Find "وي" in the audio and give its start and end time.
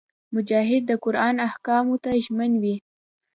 2.61-2.75